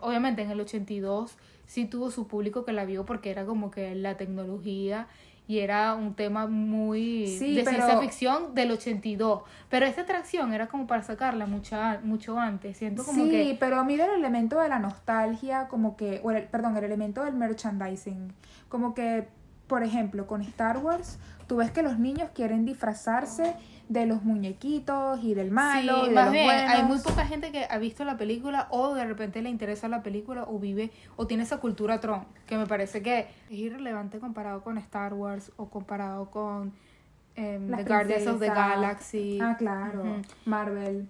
Obviamente 0.00 0.40
en 0.42 0.50
el 0.50 0.60
82 0.60 1.36
sí 1.66 1.84
tuvo 1.84 2.10
su 2.10 2.26
público 2.26 2.64
que 2.64 2.72
la 2.72 2.86
vio 2.86 3.04
porque 3.04 3.30
era 3.30 3.44
como 3.44 3.70
que 3.70 3.94
la 3.94 4.16
tecnología 4.16 5.06
y 5.52 5.58
era 5.60 5.94
un 5.94 6.14
tema 6.14 6.46
muy 6.46 7.26
Sí, 7.38 7.54
de 7.54 7.62
pero- 7.62 7.76
ciencia 7.76 8.00
ficción 8.00 8.54
del 8.54 8.70
82. 8.70 9.42
Pero 9.68 9.84
esta 9.84 10.00
atracción 10.00 10.54
era 10.54 10.66
como 10.68 10.86
para 10.86 11.02
sacarla 11.02 11.44
mucha, 11.44 12.00
mucho 12.02 12.38
antes. 12.38 12.78
Siento 12.78 13.04
como 13.04 13.24
sí, 13.24 13.30
que... 13.30 13.56
pero 13.60 13.84
mira 13.84 14.06
el 14.06 14.12
elemento 14.12 14.58
de 14.60 14.70
la 14.70 14.78
nostalgia, 14.78 15.68
como 15.68 15.94
que, 15.98 16.22
o 16.24 16.30
el, 16.30 16.44
perdón, 16.44 16.74
el 16.78 16.84
elemento 16.84 17.22
del 17.22 17.34
merchandising. 17.34 18.32
Como 18.70 18.94
que, 18.94 19.28
por 19.66 19.82
ejemplo, 19.82 20.26
con 20.26 20.40
Star 20.40 20.78
Wars, 20.78 21.18
tú 21.46 21.56
ves 21.56 21.70
que 21.70 21.82
los 21.82 21.98
niños 21.98 22.30
quieren 22.34 22.64
disfrazarse 22.64 23.54
de 23.92 24.06
los 24.06 24.22
muñequitos 24.22 25.22
y 25.22 25.34
del 25.34 25.50
malo. 25.50 26.00
Sí, 26.00 26.06
y 26.06 26.08
de 26.08 26.14
más 26.14 26.24
los 26.26 26.32
bien, 26.32 26.50
hay 26.50 26.82
buenos. 26.82 26.88
muy 26.88 26.98
poca 27.00 27.26
gente 27.26 27.52
que 27.52 27.66
ha 27.68 27.78
visto 27.78 28.04
la 28.04 28.16
película 28.16 28.68
o 28.70 28.94
de 28.94 29.04
repente 29.04 29.42
le 29.42 29.50
interesa 29.50 29.88
la 29.88 30.02
película 30.02 30.44
o 30.44 30.58
vive 30.58 30.90
o 31.16 31.26
tiene 31.26 31.42
esa 31.42 31.58
cultura 31.58 32.00
Tron, 32.00 32.24
que 32.46 32.56
me 32.56 32.66
parece 32.66 33.02
que 33.02 33.20
es 33.20 33.26
irrelevante 33.50 34.18
comparado 34.18 34.62
con 34.62 34.78
Star 34.78 35.14
Wars 35.14 35.52
o 35.56 35.68
comparado 35.68 36.30
con 36.30 36.72
em, 37.34 37.70
The 37.74 37.84
Guardians 37.84 38.26
of 38.26 38.40
the. 38.40 38.48
Galaxy. 38.48 39.38
Ah, 39.40 39.56
claro. 39.58 40.04
Marvel. 40.46 41.08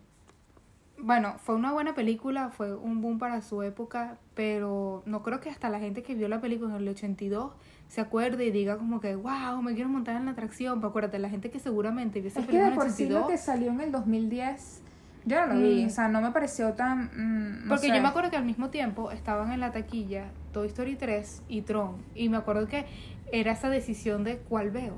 bueno, 0.99 1.35
fue 1.39 1.55
una 1.55 1.73
buena 1.73 1.95
película, 1.95 2.51
fue 2.51 2.75
un 2.75 3.01
boom 3.01 3.19
para 3.19 3.43
su 3.43 3.62
época, 3.62 4.19
pero 4.35 5.03
no 5.07 5.23
creo 5.23 5.41
que 5.41 5.51
hasta 5.51 5.69
la 5.69 5.79
gente 5.79 6.03
que 6.03 6.15
vio 6.15 6.29
la 6.29 6.41
película 6.41 6.75
en 6.75 6.83
el 6.83 6.89
82 6.89 7.53
se 7.93 8.01
acuerde 8.01 8.47
y 8.47 8.51
diga 8.51 8.79
como 8.79 9.01
que, 9.01 9.15
wow, 9.17 9.61
me 9.61 9.75
quiero 9.75 9.91
montar 9.91 10.17
en 10.17 10.25
la 10.25 10.31
atracción. 10.31 10.79
Pero 10.79 10.89
acuérdate, 10.89 11.19
la 11.19 11.29
gente 11.29 11.51
que 11.51 11.59
seguramente 11.59 12.21
vio 12.21 12.29
esa 12.29 12.41
Es 12.41 12.47
que 12.47 12.57
de 12.59 12.71
por 12.71 12.89
sí 12.89 13.07
lo 13.07 13.27
82. 13.27 13.31
que 13.31 13.37
salió 13.37 13.71
en 13.71 13.83
el 13.83 13.93
2010, 13.93 14.81
yo 15.27 15.47
no 15.47 15.53
lo 15.53 15.61
vi, 15.61 15.85
Mm. 15.85 15.87
o 15.89 15.91
sea, 15.91 16.09
no 16.09 16.23
me 16.23 16.31
pareció 16.31 16.73
tan... 16.73 17.11
mm, 17.15 17.65
no 17.65 17.69
Porque 17.69 17.89
sé. 17.89 17.95
yo 17.95 18.01
me 18.01 18.09
acuerdo 18.09 18.31
que 18.31 18.39
al 18.39 18.47
mismo 18.47 18.71
tiempo 18.71 19.11
estaban 19.11 19.53
en 19.53 19.61
la 19.61 19.73
taquilla 19.73 20.25
Toy 20.55 20.69
Story 20.69 20.97
3 20.97 21.43
y 21.49 21.61
Tron. 21.61 21.97
Y 22.15 22.31
me 22.31 22.39
acuerdo 22.39 22.67
que 22.67 22.87
era 23.31 23.53
esa 23.53 23.69
decisión 23.69 24.25
de 24.25 24.39
cuál 24.39 24.71
veo. 24.71 24.95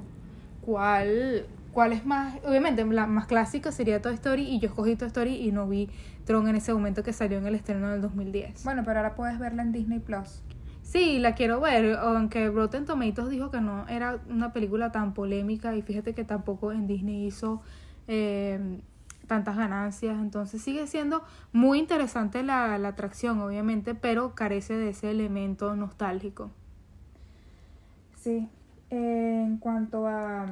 Cuál, 0.61 1.47
cuál 1.73 1.93
es 1.93 2.07
más. 2.07 2.37
Obviamente, 2.47 2.85
la 2.85 3.07
más 3.09 3.27
clásica 3.27 3.73
sería 3.73 4.01
Toy 4.01 4.15
Story. 4.15 4.43
Y 4.45 4.61
yo 4.61 4.69
escogí 4.69 4.95
Toy 4.97 5.09
Story 5.09 5.35
y 5.35 5.53
no 5.53 5.67
vi 5.69 5.89
Tron 6.27 6.49
en 6.49 6.57
ese 6.57 6.73
momento 6.73 7.03
que 7.03 7.13
salió 7.13 7.39
en 7.39 7.47
el 7.47 7.55
estreno 7.57 7.91
del 7.91 8.01
2010. 8.01 8.63
Bueno, 8.65 8.83
pero 8.85 9.01
ahora 9.01 9.15
puedes 9.17 9.39
verla 9.39 9.63
en 9.63 9.73
Disney 9.73 9.99
Plus. 9.99 10.43
Sí, 10.85 11.19
la 11.19 11.35
quiero 11.35 11.61
ver, 11.61 11.97
aunque 11.97 12.51
Rotten 12.51 12.85
Tomatoes 12.85 13.31
dijo 13.31 13.51
que 13.51 13.61
no 13.61 13.89
era 13.89 14.21
una 14.29 14.53
película 14.53 14.93
tan 14.93 15.15
polémica 15.15 15.75
y 15.75 15.83
fíjate 15.83 16.15
que 16.15 16.25
tampoco 16.25 16.73
en 16.73 16.87
Disney 16.87 17.27
hizo 17.27 17.63
eh, 18.07 18.81
tantas 19.27 19.57
ganancias, 19.57 20.19
entonces 20.21 20.61
sigue 20.61 20.87
siendo 20.87 21.25
muy 21.53 21.79
interesante 21.79 22.43
la, 22.43 22.75
atracción, 22.75 23.41
obviamente, 23.41 23.95
pero 23.95 24.35
carece 24.35 24.75
de 24.75 24.91
ese 24.91 25.11
elemento 25.11 25.75
nostálgico. 25.75 26.51
Sí. 28.17 28.49
En 28.91 29.57
cuanto 29.59 30.07
a... 30.07 30.47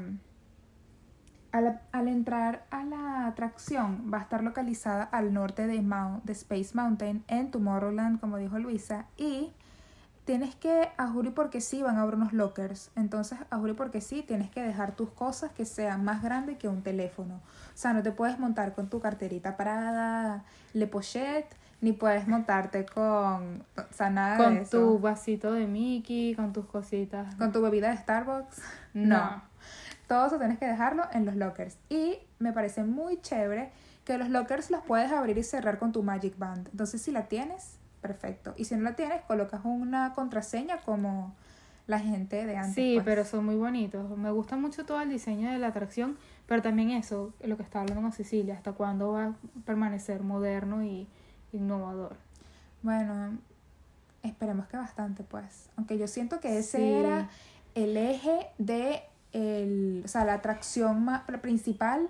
Al, 1.53 1.83
al 1.93 2.09
entrar 2.09 2.65
a 2.71 2.83
la 2.83 3.27
atracción, 3.27 4.11
va 4.11 4.17
a 4.17 4.23
estar 4.23 4.43
localizada 4.43 5.05
al 5.05 5.35
norte 5.35 5.67
de, 5.67 5.83
Mount, 5.83 6.25
de 6.25 6.33
Space 6.33 6.71
Mountain 6.73 7.23
en 7.29 7.51
Tomorrowland, 7.51 8.19
como 8.19 8.39
dijo 8.39 8.59
Luisa, 8.59 9.05
y 9.19 9.53
tienes 10.25 10.55
que, 10.55 10.89
a 10.97 11.13
porque 11.35 11.61
sí, 11.61 11.83
van 11.83 11.97
a 11.97 12.03
haber 12.03 12.15
unos 12.15 12.33
lockers. 12.33 12.91
Entonces, 12.97 13.39
a 13.51 13.59
porque 13.77 14.01
sí, 14.01 14.23
tienes 14.23 14.51
que 14.51 14.63
dejar 14.63 14.95
tus 14.95 15.11
cosas 15.11 15.53
que 15.53 15.65
sean 15.65 16.05
más 16.05 16.23
grandes 16.23 16.59
que 16.59 16.69
un 16.69 16.83
teléfono. 16.83 17.35
O 17.35 17.77
sea, 17.77 17.93
no 17.93 18.03
te 18.03 18.13
puedes 18.13 18.39
montar 18.39 18.75
con 18.75 18.89
tu 18.89 19.01
carterita 19.01 19.57
parada, 19.57 20.45
Le 20.75 20.87
Pochette, 20.87 21.57
ni 21.81 21.93
puedes 21.93 22.29
montarte 22.29 22.87
con, 22.87 23.65
o 23.77 23.95
sea, 23.95 24.11
nada 24.11 24.37
de 24.37 24.45
Con 24.45 24.57
eso. 24.59 24.79
tu 24.79 24.99
vasito 25.01 25.53
de 25.53 25.67
Mickey, 25.67 26.35
con 26.35 26.53
tus 26.53 26.67
cositas. 26.67 27.35
Con 27.35 27.51
tu 27.53 27.61
bebida 27.61 27.91
de 27.91 27.97
Starbucks. 27.97 28.63
No. 28.95 29.43
Todo 30.07 30.27
eso 30.27 30.39
tienes 30.39 30.59
que 30.59 30.67
dejarlo 30.67 31.05
en 31.13 31.25
los 31.25 31.35
lockers. 31.35 31.79
Y 31.89 32.19
me 32.39 32.53
parece 32.53 32.85
muy 32.85 33.21
chévere 33.21 33.73
que 34.05 34.19
los 34.19 34.29
lockers 34.29 34.71
los 34.71 34.83
puedes 34.83 35.11
abrir 35.11 35.39
y 35.39 35.43
cerrar 35.43 35.79
con 35.79 35.91
tu 35.93 36.03
Magic 36.03 36.39
Band. 36.39 36.69
Entonces, 36.71 37.03
si 37.03 37.11
la 37.11 37.29
tienes, 37.29 37.79
perfecto. 38.03 38.53
Y 38.59 38.67
si 38.67 38.75
no 38.75 38.83
la 38.83 38.95
tienes, 38.95 39.23
colocas 39.23 39.63
una 39.65 40.13
contraseña 40.13 40.79
como 40.83 41.35
la 41.87 41.99
gente 41.99 42.45
de 42.45 42.57
antes. 42.57 42.75
Sí, 42.75 42.93
pues. 42.97 43.05
pero 43.05 43.25
son 43.25 43.47
muy 43.47 43.55
bonitos. 43.57 44.17
Me 44.19 44.31
gusta 44.31 44.57
mucho 44.57 44.85
todo 44.85 45.01
el 45.01 45.09
diseño 45.09 45.51
de 45.51 45.59
la 45.59 45.69
atracción, 45.69 46.19
pero 46.47 46.61
también 46.61 46.91
eso, 46.91 47.33
lo 47.43 47.57
que 47.57 47.63
estaba 47.63 47.83
hablando 47.83 48.03
con 48.03 48.13
Cecilia, 48.13 48.55
hasta 48.55 48.73
cuándo 48.73 49.13
va 49.13 49.25
a 49.27 49.33
permanecer 49.65 50.23
moderno 50.23 50.85
y 50.85 51.07
innovador. 51.53 52.17
Bueno, 52.83 53.39
esperemos 54.23 54.67
que 54.67 54.77
bastante, 54.77 55.23
pues. 55.25 55.71
Aunque 55.77 55.97
yo 55.99 56.07
siento 56.07 56.41
que 56.41 56.59
ese 56.59 56.79
Sí. 56.79 56.85
era 56.93 57.29
el 57.75 57.97
eje 57.97 58.49
de 58.59 59.03
el, 59.33 60.03
o 60.05 60.09
sea, 60.09 60.25
la 60.27 60.35
atracción 60.35 61.05
más 61.05 61.23
principal 61.23 62.09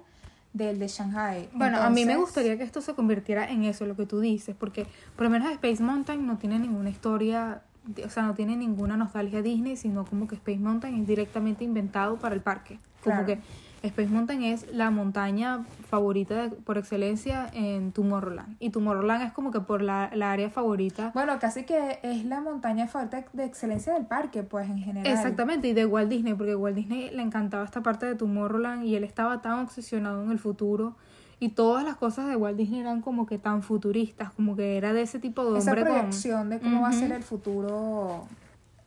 del 0.52 0.78
de 0.78 0.88
Shanghai. 0.88 1.48
Bueno, 1.54 1.78
a 1.78 1.88
mí 1.90 2.04
me 2.04 2.16
gustaría 2.16 2.56
que 2.58 2.64
esto 2.64 2.80
se 2.80 2.94
convirtiera 2.94 3.50
en 3.50 3.64
eso, 3.64 3.86
lo 3.86 3.96
que 3.96 4.06
tú 4.06 4.20
dices, 4.20 4.54
porque 4.58 4.86
por 5.16 5.24
lo 5.24 5.30
menos 5.30 5.50
Space 5.52 5.82
Mountain 5.82 6.26
no 6.26 6.36
tiene 6.38 6.58
ninguna 6.58 6.90
historia, 6.90 7.62
o 8.04 8.10
sea, 8.10 8.22
no 8.24 8.34
tiene 8.34 8.56
ninguna 8.56 8.96
nostalgia 8.96 9.42
Disney, 9.42 9.76
sino 9.76 10.04
como 10.04 10.28
que 10.28 10.34
Space 10.34 10.58
Mountain 10.58 11.00
es 11.00 11.06
directamente 11.06 11.64
inventado 11.64 12.16
para 12.18 12.34
el 12.34 12.40
parque. 12.42 12.78
Como 13.02 13.16
Claro. 13.16 13.26
que 13.26 13.38
Space 13.82 14.08
Mountain 14.08 14.42
es 14.44 14.66
la 14.72 14.90
montaña 14.90 15.64
favorita 15.88 16.42
de- 16.48 16.50
por 16.56 16.78
excelencia 16.78 17.48
en 17.52 17.92
Tomorrowland. 17.92 18.56
Y 18.60 18.70
Tomorrowland 18.70 19.22
es 19.24 19.32
como 19.32 19.50
que 19.50 19.60
por 19.60 19.82
la, 19.82 20.10
la 20.14 20.32
área 20.32 20.50
favorita. 20.50 21.10
Bueno, 21.14 21.38
casi 21.40 21.64
que 21.64 21.98
es 22.02 22.24
la 22.24 22.40
montaña 22.40 22.86
fuerte 22.86 23.24
de 23.32 23.44
excelencia 23.44 23.92
del 23.94 24.06
parque, 24.06 24.42
pues 24.42 24.68
en 24.70 24.78
general. 24.78 25.12
Exactamente, 25.12 25.68
y 25.68 25.72
de 25.72 25.84
Walt 25.86 26.08
Disney, 26.08 26.34
porque 26.34 26.54
Walt 26.54 26.76
Disney 26.76 27.10
le 27.10 27.22
encantaba 27.22 27.64
esta 27.64 27.82
parte 27.82 28.06
de 28.06 28.14
Tomorrowland 28.14 28.84
y 28.84 28.94
él 28.96 29.04
estaba 29.04 29.42
tan 29.42 29.58
obsesionado 29.60 30.22
en 30.22 30.30
el 30.30 30.38
futuro. 30.38 30.94
Y 31.40 31.48
todas 31.48 31.82
las 31.84 31.96
cosas 31.96 32.28
de 32.28 32.36
Walt 32.36 32.56
Disney 32.56 32.80
eran 32.80 33.00
como 33.00 33.26
que 33.26 33.36
tan 33.36 33.64
futuristas, 33.64 34.30
como 34.32 34.54
que 34.54 34.76
era 34.76 34.92
de 34.92 35.02
ese 35.02 35.18
tipo 35.18 35.52
de 35.52 35.58
Esa 35.58 35.72
hombre 35.72 35.84
con- 35.90 36.48
de 36.50 36.60
cómo 36.60 36.82
va 36.82 36.88
a 36.88 36.92
ser 36.92 37.10
el 37.10 37.24
futuro 37.24 38.28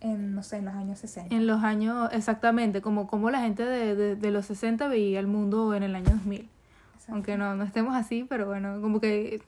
en, 0.06 0.36
no 0.36 0.44
sé, 0.44 0.58
en 0.58 0.66
los 0.66 0.76
años 0.76 1.00
60. 1.00 1.36
En 1.36 1.48
los 1.48 1.64
años, 1.64 2.10
exactamente, 2.12 2.82
como, 2.82 3.08
como 3.08 3.30
la 3.30 3.42
gente 3.42 3.66
de, 3.66 3.96
de, 3.96 4.16
de 4.16 4.32
los 4.32 4.46
60 4.46 4.88
veía 4.88 5.20
el 5.20 5.28
mundo 5.28 5.74
en 5.74 5.84
el 5.84 5.96
año 5.96 6.12
2000. 6.12 6.40
Exacto. 6.40 7.14
Aunque 7.14 7.38
no, 7.38 7.56
no 7.56 7.64
estemos 7.64 7.96
así, 7.96 8.26
pero 8.28 8.48
bueno, 8.48 8.82
como 8.82 9.00
que 9.00 9.42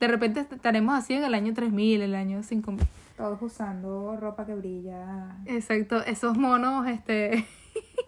de 0.00 0.08
repente 0.08 0.40
estaremos 0.40 0.94
así 0.96 1.14
en 1.14 1.24
el 1.24 1.34
año 1.34 1.54
3000, 1.54 2.02
el 2.02 2.14
año 2.14 2.42
5000. 2.42 2.86
Todos 3.16 3.40
usando 3.42 4.16
ropa 4.16 4.44
que 4.44 4.54
brilla. 4.54 5.36
Exacto, 5.46 6.04
esos 6.04 6.36
monos, 6.36 6.86
este, 6.88 7.46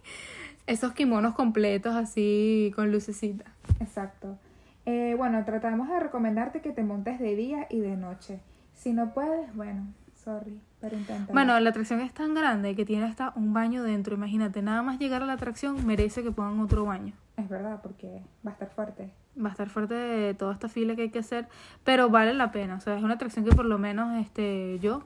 esos 0.66 0.92
kimonos 0.92 1.34
completos 1.34 1.94
así 1.94 2.72
con 2.74 2.90
lucecita. 2.90 3.44
Exacto. 3.80 4.38
Eh, 4.84 5.14
bueno, 5.16 5.44
tratamos 5.44 5.88
de 5.88 5.98
recomendarte 6.00 6.60
que 6.60 6.72
te 6.72 6.82
montes 6.82 7.18
de 7.18 7.34
día 7.34 7.66
y 7.70 7.80
de 7.80 7.96
noche. 7.96 8.40
Si 8.74 8.92
no 8.92 9.14
puedes, 9.14 9.54
bueno, 9.54 9.86
sorry, 10.14 10.60
pero 10.86 11.00
intenta. 11.00 11.32
Bueno, 11.32 11.58
la 11.58 11.70
atracción 11.70 12.00
es 12.00 12.14
tan 12.14 12.32
grande 12.32 12.76
que 12.76 12.84
tiene 12.84 13.06
hasta 13.06 13.32
un 13.34 13.52
baño 13.52 13.82
dentro. 13.82 14.14
Imagínate, 14.14 14.62
nada 14.62 14.82
más 14.82 15.00
llegar 15.00 15.20
a 15.22 15.26
la 15.26 15.32
atracción 15.32 15.84
merece 15.84 16.22
que 16.22 16.30
pongan 16.30 16.60
otro 16.60 16.84
baño. 16.84 17.12
Es 17.36 17.48
verdad, 17.48 17.80
porque 17.82 18.22
va 18.46 18.50
a 18.50 18.52
estar 18.52 18.70
fuerte. 18.70 19.10
Va 19.36 19.48
a 19.48 19.50
estar 19.50 19.68
fuerte 19.68 20.34
toda 20.34 20.52
esta 20.52 20.68
fila 20.68 20.94
que 20.94 21.02
hay 21.02 21.10
que 21.10 21.18
hacer, 21.18 21.48
pero 21.82 22.08
vale 22.08 22.34
la 22.34 22.52
pena. 22.52 22.76
O 22.76 22.80
sea, 22.80 22.96
es 22.96 23.02
una 23.02 23.14
atracción 23.14 23.44
que 23.44 23.50
por 23.50 23.64
lo 23.64 23.78
menos 23.78 24.16
este 24.24 24.78
yo 24.78 25.02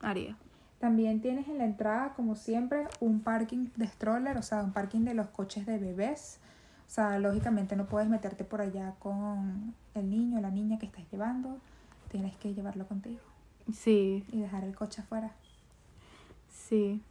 haría. 0.00 0.36
También 0.78 1.20
tienes 1.20 1.46
en 1.48 1.58
la 1.58 1.66
entrada, 1.66 2.14
como 2.14 2.34
siempre, 2.34 2.86
un 3.00 3.20
parking 3.20 3.68
de 3.76 3.86
stroller, 3.86 4.38
o 4.38 4.42
sea, 4.42 4.62
un 4.62 4.72
parking 4.72 5.00
de 5.00 5.12
los 5.12 5.28
coches 5.28 5.66
de 5.66 5.76
bebés. 5.76 6.40
O 6.86 6.90
sea, 6.90 7.18
lógicamente 7.18 7.76
no 7.76 7.84
puedes 7.84 8.08
meterte 8.08 8.44
por 8.44 8.62
allá 8.62 8.94
con 8.98 9.74
el 9.92 10.08
niño 10.08 10.38
o 10.38 10.40
la 10.40 10.50
niña 10.50 10.78
que 10.78 10.86
estás 10.86 11.04
llevando. 11.12 11.58
Tienes 12.08 12.34
que 12.36 12.54
llevarlo 12.54 12.86
contigo 12.86 13.29
Sí, 13.72 14.24
y 14.32 14.40
dejar 14.40 14.64
el 14.64 14.74
coche 14.74 15.02
afuera. 15.02 15.32
sí. 16.50 17.02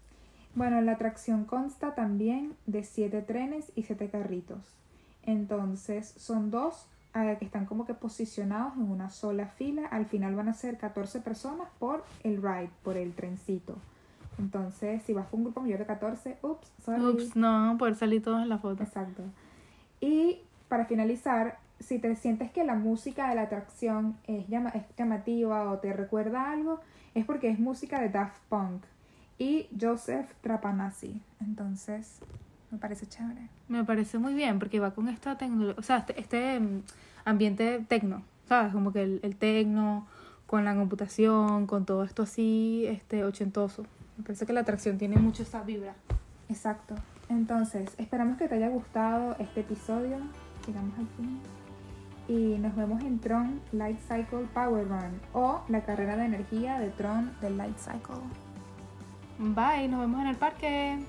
Bueno, 0.56 0.82
la 0.82 0.94
atracción 0.94 1.46
consta 1.46 1.94
también 1.94 2.56
de 2.66 2.84
siete 2.84 3.22
trenes 3.22 3.72
y 3.75 3.84
siete 3.84 4.10
carritos. 4.10 4.60
Entonces, 5.24 6.13
son 6.18 6.50
dos 6.50 6.88
eh, 7.16 7.36
que 7.38 7.46
están 7.46 7.66
como 7.66 7.86
que 7.86 7.94
posicionados 7.94 8.75
en 8.75 8.89
una 8.89 9.10
sola 9.10 9.48
fila. 9.48 9.86
Al 9.88 10.08
final 10.08 10.36
van 10.36 10.50
a 10.50 10.54
ser 10.54 10.78
14 10.78 11.22
personas 11.22 11.68
por 11.78 12.04
el 12.24 12.42
ride, 12.42 12.72
por 12.84 12.98
el 12.98 13.13
trencito. 13.13 13.78
Entonces, 14.39 15.04
si 15.04 15.13
vas 15.13 15.28
con 15.28 15.42
un 15.42 15.46
grupo 15.46 15.62
mayor 15.62 15.80
de 15.80 15.86
14, 15.86 16.38
ups, 16.42 16.72
sorry. 16.84 17.04
Ups, 17.04 17.36
no 17.36 17.75
poder 17.78 17.96
salir 17.96 18.24
todos 18.24 18.42
en 18.42 18.50
la 18.50 18.58
foto. 18.58 18.82
Exacto. 18.84 19.24
Y 20.01 20.39
para 20.68 20.86
finalizar, 20.86 21.59
si 21.79 22.00
te 22.00 22.15
sientes 22.15 22.51
que 22.51 22.63
la 22.63 22.75
música 22.75 23.29
de 23.29 23.36
la 23.36 23.43
atracción 23.43 24.17
es, 24.27 24.48
llama- 24.48 24.69
es 24.69 24.83
llamativa 24.98 25.71
o 25.71 25.79
te 25.79 25.93
recuerda 25.93 26.51
algo, 26.51 26.79
es 27.15 27.25
porque 27.25 27.50
es 27.50 27.59
música 27.59 28.00
de 28.01 28.09
Daft 28.09 28.38
Punk 28.50 28.83
y 29.38 29.67
Joseph 29.79 30.29
Trapanasi. 30.41 31.21
Entonces, 31.41 32.19
me 32.71 32.77
parece 32.77 33.07
chévere. 33.07 33.48
Me 33.67 33.83
parece 33.83 34.17
muy 34.19 34.33
bien 34.33 34.59
porque 34.59 34.79
va 34.79 34.91
con 34.93 35.07
esta 35.07 35.38
tecnología, 35.38 35.75
o 35.79 35.83
sea, 35.83 35.98
este, 35.98 36.19
este, 36.19 36.59
mm, 36.59 36.81
ambiente 37.25 37.83
tecno, 37.88 38.24
¿sabes? 38.48 38.74
Como 38.74 38.91
que 38.91 39.03
el, 39.03 39.19
el 39.24 39.36
tecno, 39.36 40.05
con 40.45 40.65
la 40.65 40.75
computación, 40.75 41.67
con 41.67 41.86
todo 41.86 42.03
esto 42.03 42.24
así, 42.24 42.86
este, 42.88 43.24
ochentoso. 43.24 43.83
Me 44.17 44.24
parece 44.24 44.45
que 44.45 44.53
la 44.53 44.62
atracción 44.62 44.98
tiene 44.98 45.17
mucho 45.17 45.43
esa 45.43 45.62
vibra. 45.63 45.93
Exacto. 46.50 46.95
Entonces, 47.29 47.89
esperamos 48.00 48.38
que 48.38 48.48
te 48.48 48.55
haya 48.55 48.69
gustado 48.69 49.36
este 49.39 49.62
episodio. 49.62 50.17
Llegamos 50.67 50.98
al 50.98 51.07
fin. 51.15 51.39
Y 52.29 52.59
nos 52.59 52.75
vemos 52.75 53.01
en 53.01 53.17
Tron 53.19 53.59
Light 53.71 54.00
Cycle 54.01 54.45
Power 54.53 54.88
Run 54.88 55.19
o 55.33 55.62
la 55.67 55.81
carrera 55.81 56.15
de 56.15 56.25
energía 56.25 56.79
de 56.79 56.89
Tron 56.91 57.31
del 57.41 57.57
Light 57.57 57.75
Cycle. 57.77 58.21
Bye, 59.39 59.88
nos 59.88 60.01
vemos 60.01 60.21
en 60.21 60.27
el 60.27 60.36
parque. 60.36 61.00